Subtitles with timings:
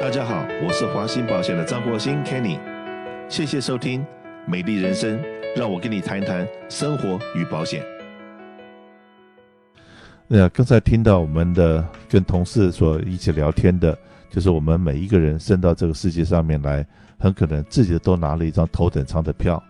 [0.00, 2.56] 大家好，我是华兴保险的张国兴 Kenny，
[3.28, 4.00] 谢谢收听
[4.46, 5.18] 《美丽人生》，
[5.56, 7.84] 让我跟你谈一谈生活与保险。
[10.28, 13.98] 那刚才听到我们的跟同事所一起聊天的，
[14.30, 16.86] 就是我们每一个人生到这个世界上面来，
[17.18, 19.60] 很可能自己都拿了一张头等舱的票，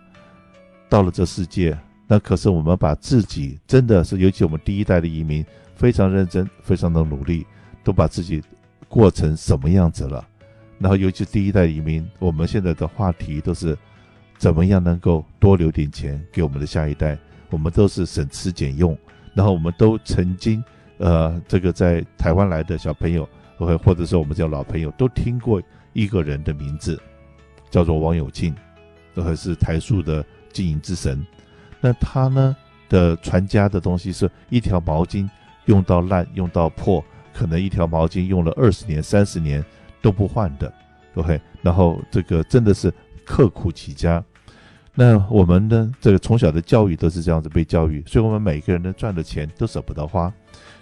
[0.87, 1.75] 到了这世界。
[2.07, 5.43] 那可是我们把自己真的是，尤其我们第一代的移民，
[5.75, 7.47] 非常认真，非常的努力，
[7.83, 8.43] 都把自己
[8.89, 10.27] 过成什么样子了？
[10.79, 13.77] 然后尤其第一代移民，我们现在的话题都是
[14.37, 17.17] 怎么样能够多留点钱给我们的下一代？
[17.49, 18.97] 我们都是省吃俭用，
[19.33, 20.63] 然后我们都曾经，
[20.97, 23.27] 呃，这个在台湾来的小朋友，
[23.57, 25.61] 或或者说我们叫老朋友，都听过
[25.93, 27.01] 一个人的名字，
[27.69, 28.55] 叫做王永庆，
[29.13, 31.25] 都还是台塑的经营之神。
[31.81, 32.55] 那他呢
[32.87, 35.29] 的传家的东西是一条毛巾
[35.65, 37.03] 用到烂用到破，
[37.39, 39.63] 可能一条毛巾用了二十年三十年
[40.01, 40.69] 都不换的
[41.15, 41.39] ，OK。
[41.61, 42.93] 然后这个真的是
[43.25, 44.21] 刻苦起家。
[44.93, 50.29] 那我们呢，这个从小的教育都是这样子被教育，所以我们每个人呢赚的钱都舍不得花。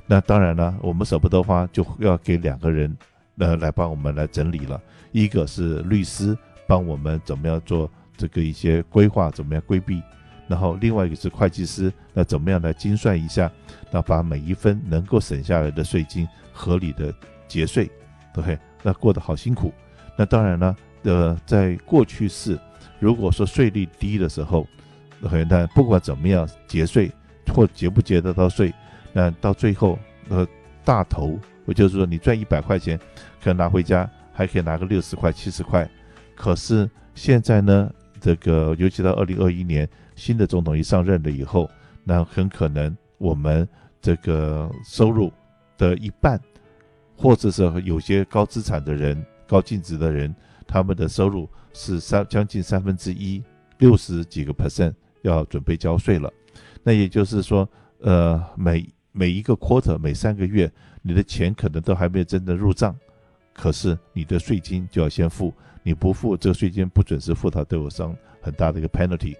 [0.07, 2.97] 那当然了，我们舍不得花，就要给两个人
[3.37, 4.81] 呃来帮我们来整理了。
[5.11, 10.01] 一个是律师，帮我们怎么样做这个一些规划，怎么样规避。
[10.47, 13.51] 然后另外一个是会计师，那怎么样来精算一下，
[13.91, 17.13] 那把每一分能够省下来的税金合理的
[17.49, 17.91] 节税
[18.35, 19.73] ，OK，那过得好辛苦。
[20.17, 22.57] 那当然呢，呃，在过去式，
[22.97, 24.65] 如果说税率低的时候
[25.21, 27.11] ，OK，那不管怎么样节税
[27.53, 28.73] 或节不节得到税，
[29.11, 30.47] 那到最后呃
[30.85, 32.97] 大头，也就是说你赚一百块钱，
[33.43, 35.85] 可能拿回家还可以拿个六十块、七十块。
[36.35, 39.85] 可是现在呢，这个尤其到二零二一年。
[40.17, 41.69] 新的总统一上任了以后，
[42.03, 43.65] 那很可能我们
[44.01, 45.31] 这个收入
[45.77, 46.41] 的一半，
[47.15, 53.41] 或者是有些高资产的人、高净值的人，他们的收入是三将近三分之一，
[53.77, 56.33] 六十几个 percent 要准备交税了。
[56.83, 57.69] 那也就是说，
[57.99, 60.71] 呃，每每一个 quarter 每三个月，
[61.03, 62.95] 你的钱可能都还没有真的入账，
[63.53, 69.35] 可是你的税金就要先付，你不付这个税金不准时付，它都有上很大的一个 penalty。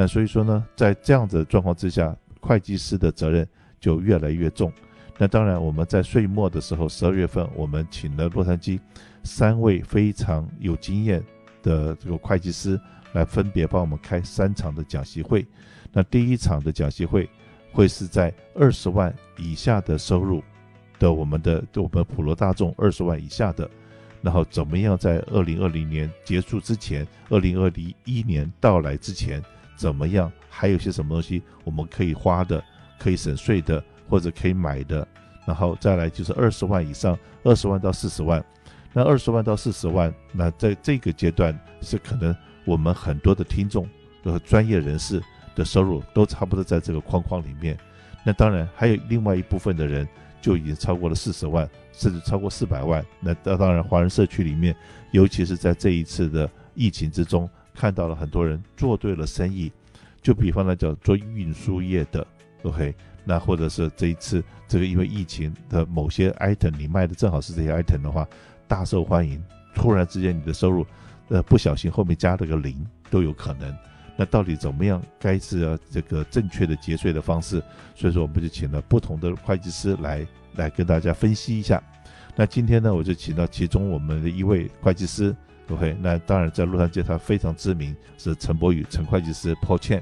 [0.00, 3.44] 那所以说呢，在这样子的状况之下，会计师的责任
[3.80, 4.72] 就越来越重。
[5.16, 8.78] 那当然，我们在岁末的时候，十二月份，我们请了洛杉矶
[9.24, 11.20] 三位非常有经验
[11.64, 12.80] 的这个会计师
[13.12, 15.44] 来分别帮我们开三场的讲习会。
[15.90, 17.28] 那第一场的讲习会
[17.72, 20.40] 会是在二十万以下的收入
[21.00, 23.68] 的我们的我们普罗大众二十万以下的，
[24.22, 29.42] 然后怎么样在二零二零年结束之前，二零二零一年到来之前。
[29.78, 30.30] 怎么样？
[30.50, 32.62] 还有些什么东西我们可以花的，
[32.98, 35.06] 可以省税的，或者可以买的？
[35.46, 38.44] 然后再来就是二十万以上，二十万到四十万。
[38.92, 42.34] 那二十万到四十万，那在这个阶段是可能
[42.64, 43.88] 我们很多的听众
[44.24, 45.22] 和专业人士
[45.54, 47.78] 的收入都差不多在这个框框里面。
[48.24, 50.08] 那当然还有另外一部分的人
[50.40, 53.04] 就已经超过了四十万，甚至超过四百万。
[53.20, 54.74] 那当然，华人社区里面，
[55.12, 57.48] 尤其是在这一次的疫情之中。
[57.78, 59.70] 看到了很多人做对了生意，
[60.20, 62.26] 就比方来讲做运输业的
[62.64, 62.92] ，OK，
[63.24, 68.26] 那或者是这一次这个因为疫情的某些 item 你卖的正好是这些 item 的话，
[68.66, 69.40] 大受欢迎，
[69.76, 70.84] 突然之间你的收入，
[71.28, 73.72] 呃，不小心后面加了个零都有可能。
[74.16, 77.62] 那到底怎么样该是啊这个正确的节税的方式？
[77.94, 81.80] 所以说我们就请了不同的会计师来来跟大家分析一下。
[82.34, 85.32] 那今天呢，我就请到其中我们的一位会计师。
[85.68, 90.00] OK，那当然在洛杉矶他非常知名，是陈柏宇陈会计师 Paul Chen。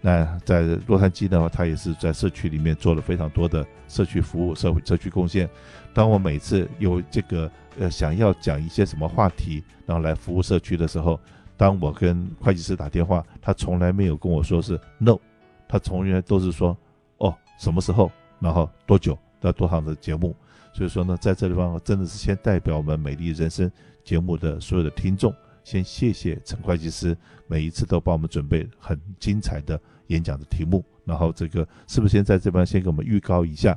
[0.00, 5.48] 那在洛杉矶的话，他也是在社区里面做了非常多的社区服务、社会社区贡献。
[5.92, 11.18] 当我每次有这个呃想要讲一些什么话题，然后来服务社区的时候，
[11.56, 15.18] 当我跟会计师打电话，他从来没有跟我说是 No，
[15.66, 16.76] 他从来都是说
[17.16, 20.34] 哦什么时候，然后多久，要多长的节目。
[20.72, 23.70] 所以说呢，在这地方真的是先代表我们美丽人生
[24.04, 25.34] 节目的所有的听众，
[25.64, 27.16] 先谢谢陈会计师，
[27.46, 30.84] 每一次都帮我们准备很精彩的演讲的题目。
[31.04, 33.76] 然后这个是不是先在这边先给我们预告一下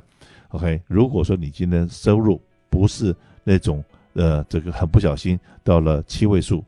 [0.50, 3.82] ？OK，如果说你今天收入不是那种
[4.12, 6.62] 呃这个很不小心到了七位数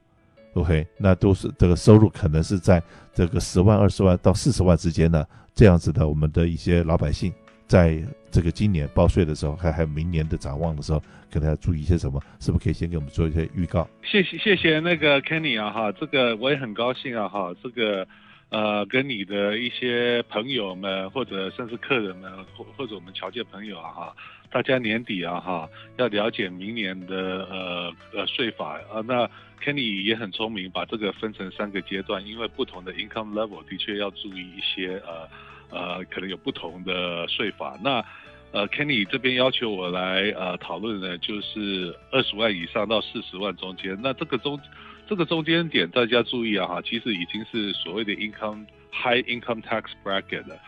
[0.55, 2.83] ，OK，那都是这个收入可能是在
[3.13, 7.33] 这个十万、二十万到四十万之间的这样子的，我们的一些老百姓。
[7.67, 11.03] 在这个今年报税的时候，还还有明年的展望的时候，
[11.33, 12.21] 可能要注意一些什么？
[12.41, 13.89] 是不是可以先给我们做一些预告？
[14.03, 18.07] 谢谢谢谢那个 Kenny 啊哈，这个我也很高兴啊哈，这个
[18.51, 24.17] 呃，跟你的一些朋友们，或者甚至客人们，或或者我们侨界朋友啊哈，
[24.51, 29.01] 大家年底啊哈，要了解明年的呃呃税法啊。
[29.07, 29.29] 那
[29.65, 35.27] Kenny 也很聪明，把这个分成三个阶段，因为不同的 income level 的确要注意一些呃
[35.75, 37.77] 呃，可能有不同的税法。
[37.83, 38.05] 那
[38.53, 44.59] 呃，Kenny 这边要求我来呃讨论的，就是二十万以上到四十万中间，那这个中。
[45.07, 50.59] 这个中间点大家注意啊哈，其实已经是所谓的 income high income tax bracket 了。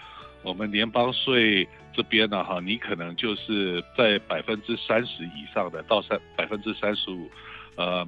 [0.42, 7.30] 我们联邦税这边呢哈，你可能就是在百分之三十以上的到三百分之三十五。
[7.76, 8.06] 呃，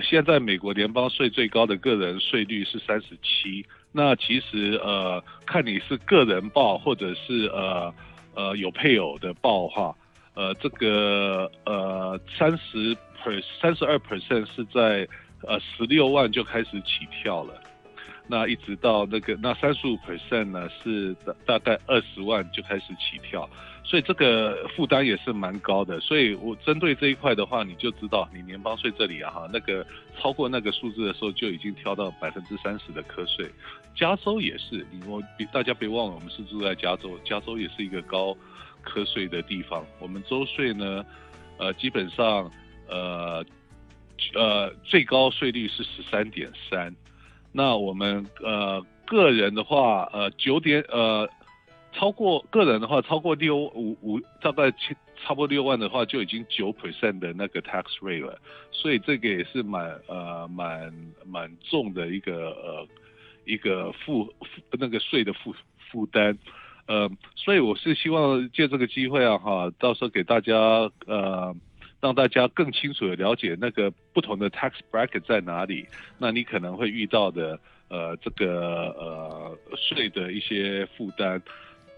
[0.00, 3.66] 现在美国联邦税最高的个人税率是三十七。
[3.96, 7.94] 那其实呃，看你是个人报或者是呃
[8.34, 9.96] 呃有配偶的报的话，
[10.34, 15.08] 呃，这个呃三十 per 三十二 percent 是在。
[15.46, 17.52] 呃，十六万就开始起跳了，
[18.26, 23.46] 那一直到那个那三十五 percent 呢，是大大概二十万就开始起跳，
[23.84, 26.00] 所以这个负担也是蛮高的。
[26.00, 29.86] 所以我针对这一块的话，你就知道你联邦税这里啊哈，那个
[30.18, 33.48] 超过那个数字的时候就已经跳到百分之三十的课税。
[33.94, 35.22] 加州也是，你我
[35.52, 38.36] 大家别忘了，我们是住在加州，加州也是一个高
[38.82, 39.84] 课税的地方。
[40.00, 41.04] 我们州税呢，
[41.58, 42.50] 呃，基本上
[42.88, 43.44] 呃。
[44.32, 46.94] 呃，最高税率是十三点三，
[47.50, 51.28] 那我们呃个人的话，呃九点呃
[51.94, 58.38] 超过个人的话，超过六五五大概七差不多六万的话，就已经九 percent 的那个 tax rate 了，
[58.70, 60.92] 所以这个也是蛮呃蛮
[61.24, 62.86] 蛮重的一个呃
[63.46, 64.32] 一个负
[64.72, 65.54] 那个税的负
[65.90, 66.36] 负担，
[66.86, 70.54] 呃，所以我是希望借这个机会啊哈，到时候给大家
[71.06, 71.54] 呃。
[72.00, 75.86] 让大家更清楚的了解那个不同的 tax bracket 在哪里，
[76.18, 77.58] 那你可能会遇到的
[77.88, 81.40] 呃这个呃税的一些负担，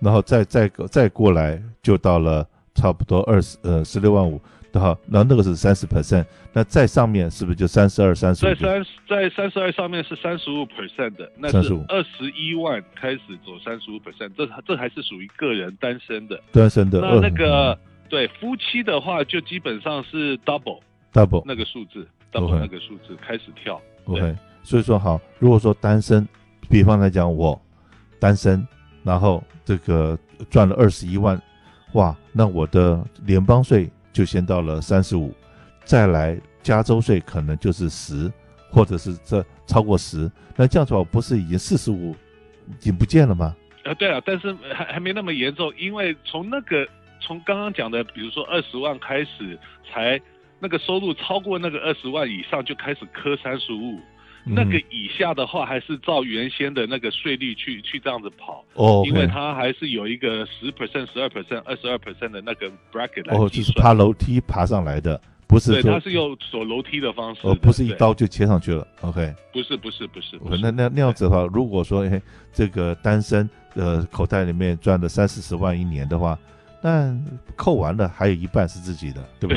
[0.00, 4.40] 然后再再再过来就到了差不多二十呃十六万五，
[4.72, 8.48] 对哈，那那个是三十 percent，那在上面是不是就三十二三十五？
[8.48, 17.72] 在三在三十二上面是三十五 percent 的，那是二十一万开始走三十五 percent，这这还是属于个人单身的，单身的那那个。
[17.72, 17.78] 嗯
[18.08, 20.78] 对夫妻的话，就基本上是 double
[21.12, 23.82] double 那个数字，double 那个数字开始跳。
[24.04, 24.32] OK，
[24.62, 26.25] 所以说好，如果说单身，
[26.69, 27.60] 比方来讲我
[28.20, 28.64] 单身，
[29.06, 30.19] 然后这个
[30.50, 31.41] 赚了二十一万，
[31.93, 35.32] 哇，那我的联邦税就先到了三十五，
[35.85, 38.31] 再来加州税可能就是十，
[38.70, 42.14] 或者是这超过十，那这样子话不是已经四十五
[42.67, 43.55] 已经不见了吗？
[43.85, 46.87] 呃，对啊，但是还还没那么严重，因为从那个。
[47.19, 49.58] 从刚刚讲的，比如说二十万开始，
[49.91, 50.20] 才
[50.61, 53.99] 那个收入超过那个二十万以上就开始磕三十五，
[54.48, 58.64] 那个以下的话还是照原先的那个税率去去这样子跑。
[58.75, 63.37] 哦，因为它还是有一个十 percent、十二 percent、二十二 percent 的那个 bracket 来。
[63.37, 65.82] 哦，就是爬楼梯爬上来的，不是？
[65.82, 67.40] 对，它是用走楼梯的方式。
[67.43, 68.87] 哦，不是一刀就切上去了。
[69.00, 69.34] OK。
[69.52, 70.38] 不是不是不是。
[70.38, 72.22] 不是那那那样子的话，如果说哎
[72.52, 76.38] 这个单身呃口袋里面赚了三四十万一年的话。
[76.87, 77.21] 但
[77.56, 79.55] 扣完了，还有一半是自己的，对不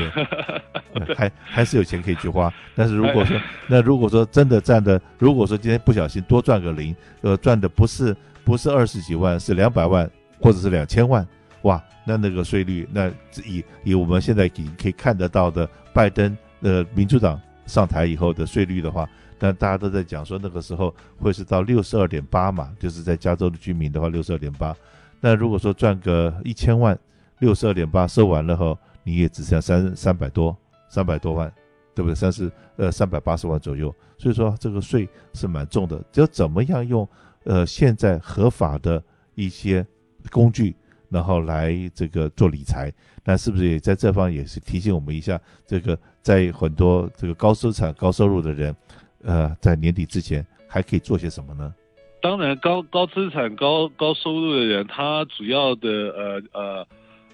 [1.06, 1.14] 对？
[1.14, 2.52] 还还是有钱可以去花。
[2.76, 3.40] 但是如果说，
[3.70, 10.10] 那如果说真的赚的，如果说今天不小心多赚个零，呃，赚的不是不是二十几万，是两百万
[10.42, 11.24] 或者是两千万，
[11.62, 13.12] 哇，那那个税率，那
[13.46, 24.76] 以以我们现在已经可以看得到的拜登呃民主党上台以后的税率的话，那大家都在讲说那个时候会是到六十二点八嘛，就是在加州的居民的话六十二点八。
[25.22, 26.98] 那如果说赚个一千万。
[27.40, 30.56] 六十二点八收完了后，你也只剩下三三百多，
[30.90, 31.52] 三百多万，
[31.96, 32.16] 对不对？
[32.16, 36.04] 三十呃三百八十万左右，所以说这个税是蛮重的。
[36.12, 37.08] 只要怎么样用
[37.46, 39.02] 呃现在合法的
[39.36, 39.86] 一些
[40.30, 40.76] 工具，
[41.08, 42.94] 然后来这个做理财，
[43.24, 45.40] 那是不是也在这方也是提醒我们一下？
[45.66, 48.76] 这个在很多这个高资产、高收入的人，
[49.24, 51.74] 呃，在年底之前还可以做些什么呢？
[52.22, 56.88] 当然，高高资产、高高收入的人，他主要的呃呃。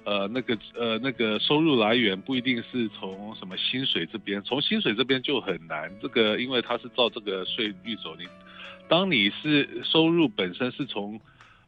[0.05, 5.91] 呃，那个呃，那个收入来源不一定是从什么薪水这边，从薪水这边就很难。
[6.00, 8.25] 这个因为它是照这个税率走，你
[8.88, 11.19] 当你是收入本身是从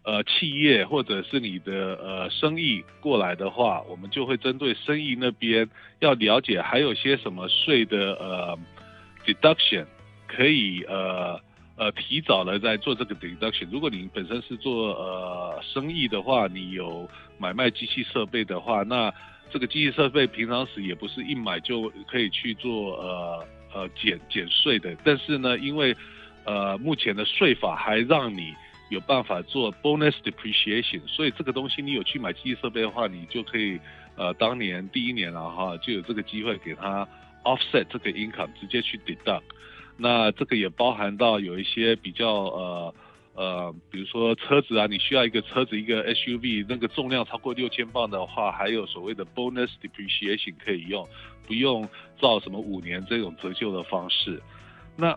[0.03, 5.67] 呃企业或者是你的呃生意过来的话，我们就会针对生意那边
[5.99, 8.59] 要了解还有些什么税的呃
[9.25, 9.87] deduction
[10.27, 11.41] 可以呃。
[11.77, 13.67] 呃，提早了在做这个 deduction。
[13.71, 17.07] 如果你本身是做呃生意的话，你有
[17.37, 19.13] 买卖机器设备的话，那
[19.51, 24.95] 这个机器设备平常时也不是一买就可以去做呃呃减减税的。
[25.03, 25.95] 但是呢，因为
[26.45, 28.55] 呃，目前的税法还让你
[28.89, 33.79] 有办法做 bonus depreciation，所以这个东西你有去买机器设备的话，你就可以
[34.15, 37.07] 呃，当年第一年了哈，就有这个机会给他
[37.43, 39.43] offset 这个 income，直接去 deduct。
[39.97, 42.93] 那这个也包含到有一些比较呃。
[43.37, 51.07] 呃，比如说车子啊，你需要一个车子，一个 SUV，那个重量超过六千磅的话，还有所谓的 bonus depreciation 可以用，
[51.45, 51.87] 不用
[52.19, 54.41] 照什么五年这种折旧的方式。
[54.95, 55.15] 那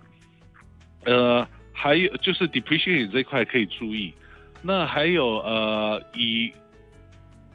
[1.06, 4.12] 呃，还有就是 depreciation 这一块可以注意。
[4.60, 6.52] 那还有呃，以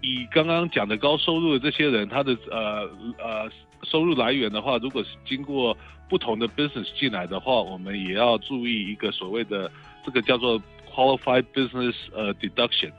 [0.02, 2.90] 以刚刚讲的高收入的这些人，他的呃
[3.20, 3.52] 呃
[3.96, 5.78] 收入来源的话，如果是经过
[6.10, 9.72] 不同的 business 进来的话，我们也要注意一个所谓的。
[10.06, 10.62] 这个叫做
[10.94, 12.92] qualified business 呃 deduction，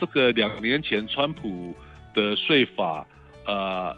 [0.00, 1.74] 这个两年前川普
[2.14, 3.04] 的税法
[3.46, 3.94] 呃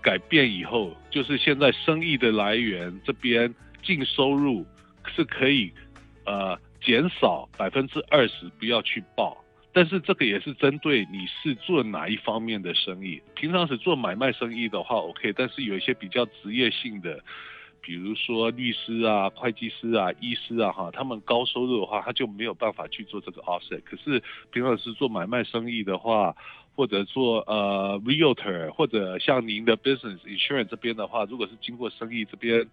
[0.00, 4.64] 改变以后，就是现在生意的来源这边净收入
[5.14, 5.70] 是可以
[6.24, 9.36] 呃减少百分之二十，不要去报。
[9.76, 17.20] 但是这个也是针对你是做哪一方面的生意，平常是做买卖生意的话 OK，但是有一些比较职业性的。
[17.82, 23.82] 比如说律师啊、会计师啊、医师啊，哈，他们高收入的话，他就没有办法去做这个 offset。
[23.84, 26.34] 可是平常是做买卖生意的话，
[26.74, 32.66] 或者做呃 realtor，或者像您的 business insurance 这边的话，如果是经过生意这边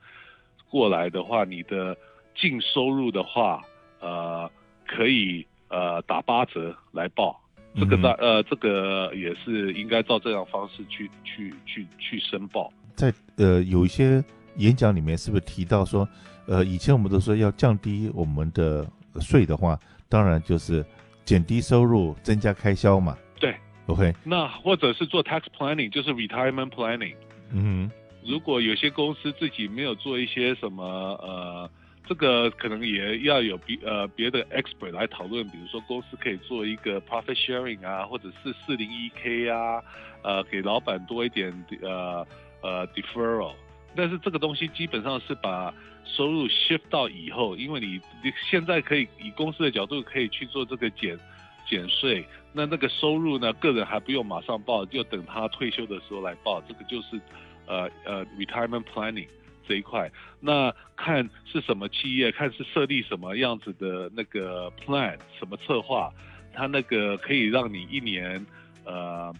[0.69, 1.97] 过来的话，你的
[2.33, 3.61] 净收入的话，
[3.99, 4.49] 呃，
[4.87, 7.39] 可以呃打八折来报。
[7.75, 12.71] 这个呢呃，这个也是应该照这样方式去去去去申报。
[12.95, 14.23] 在呃有一些。
[14.57, 16.07] 演讲里面是不是提到说，
[16.45, 18.87] 呃，以前我们都说要降低我们的
[19.19, 20.85] 税的话，当然就是
[21.25, 23.17] 减低收入，增加开销嘛。
[23.39, 23.55] 对
[23.87, 24.13] ，OK。
[24.23, 27.15] 那或者是做 tax planning，就是 retirement planning。
[27.49, 31.67] 嗯哼，如果有些公司自己没有做一些什么，呃，
[32.05, 39.81] 这个可能也要有别呃别的 expert 来讨论，比如说公司可以做一个 profit sharing 啊，或者是四零一 K 啊，
[40.21, 42.27] 呃，给老板多一点呃
[42.61, 43.53] 呃 deferral。
[43.95, 51.17] 但是这个东西基本上是把收入 shift 到以后，因为你你现在可以以公司的角度可以去做这个减
[51.65, 57.21] 减税，那那个收入呢，个人还不用马上报，就等他退休的时候来报，这个就是
[57.65, 59.27] 呃呃 retirement planning
[59.67, 60.11] 这一块。
[60.39, 66.11] 那看是什么企业，看是设立什么样子的那个 plan，什么策划，
[66.53, 68.45] 它那个可以让你一年
[68.85, 69.33] 呃。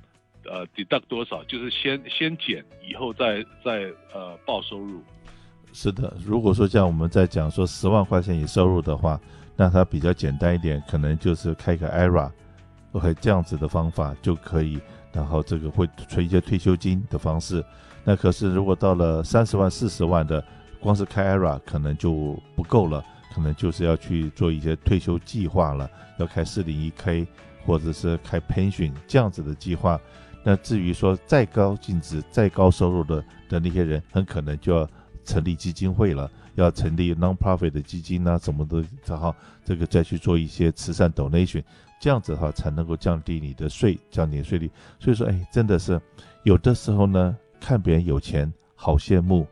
[0.46, 1.42] 呃，deduct 多少？
[1.46, 5.02] 就是先先减，以后再再呃报收入。
[5.72, 9.18] 是的，如果说像我们在讲说十万块钱以收入的话，
[9.56, 14.78] 那它比较简单一点，可能就是开个 IRA，OK，这样子的方法就可以，
[15.14, 17.64] 然后这个会存一些退休金的方式。
[18.04, 20.44] 那可是如果到了三十万、四十万的，
[20.82, 23.02] 光是开 IRA 可能就不够了，
[23.34, 27.26] 可能就是要去做一些退休计划了，要开四零一 K
[27.66, 29.98] 或者是开 pension 这样子的计划。
[30.44, 34.90] 那至于说再高净值、再高收入的的那些人，很可能就要
[35.24, 41.64] 成立基金会了，要成立 non-profit 的基金啊，什么的，然后这个再去做一些慈善 donation，
[42.00, 44.70] 这样子的话才能够降低你的税，降低税率。
[45.00, 46.00] 所以说，哎，真的是
[46.44, 49.48] 有的时候呢，看别人有钱好羡慕，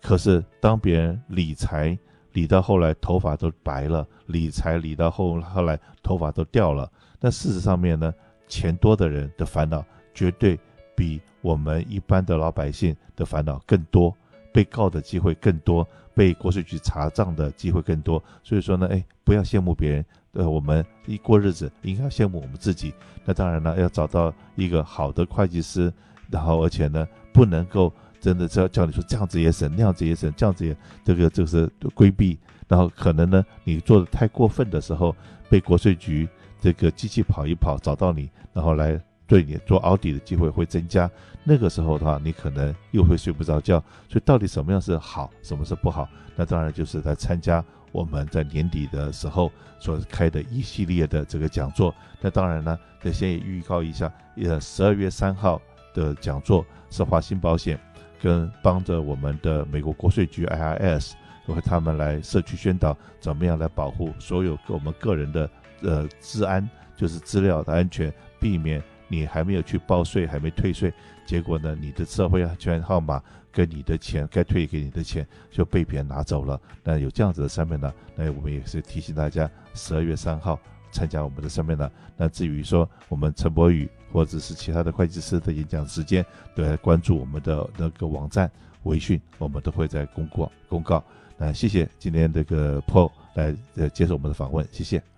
[0.00, 1.98] 可是当别人理财
[2.32, 8.12] 理到后来头发都白了，理财理到后后来头发都掉了，那事实上面呢，
[8.48, 9.84] 钱多的人的烦恼。
[10.14, 10.60] 绝对
[10.94, 14.14] 比我们一般的老百姓的烦恼更多，
[14.52, 18.22] 被告的机会更多，被国税局查账的机会更多。
[18.42, 22.92] 所以说呢，哎，不要羡慕别人，呃，我们一过日子应该羡慕我们自己。
[23.24, 25.92] 那当然了，要找到一个好的会计师，
[26.30, 32.38] 然后而且呢，不能够真的叫叫你说这样子也省，那样子也省，这样子也这个就是规避。
[32.68, 35.14] 然后可能呢，你做的太过分的时候，
[35.48, 36.28] 被国税局
[36.60, 39.00] 这个机器跑一跑找到你，然后来。
[39.32, 41.10] 对你做奥迪的机会会增加，
[41.42, 43.82] 那个时候的话，你可能又会睡不着觉。
[44.06, 46.06] 所以到底什么样是好，什么是不好？
[46.36, 51.94] 那当然就是在参加我们在年底的时候所开的一系列的这个讲座。
[52.20, 55.58] 那当然呢，得先也预告一下，呃，十二月三号
[55.94, 57.80] 的讲座是华新保险
[58.20, 61.12] 跟帮着我们的美国国税局 IRS
[61.46, 65.48] 和他们来社区宣导，怎么样来保护所有我们个人的
[65.80, 68.82] 呃资安，就是资料的安全，避免。
[69.12, 70.90] 你还没有去报税，还没退税，
[71.26, 76.58] 结果呢，你的社会安全号码跟你的钱该退给你的钱就被别人拿走了。
[76.82, 80.58] 那有这样子的上面呢，那我们也是提醒大家，十二月三号
[80.90, 81.90] 参加我们的上面呢。
[82.16, 88.50] 那至于说我们陈柏宇或者是其他的会计师的演讲时间，都来关注我们的那个网站，
[88.84, 91.04] 微信，我们都会在公告公告。
[91.36, 95.11] 那谢谢今天这个 Paul 来呃接受我们的访问，谢谢。